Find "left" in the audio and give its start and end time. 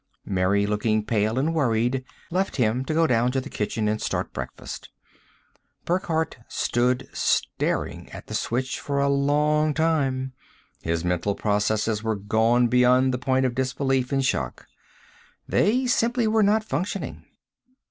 2.31-2.55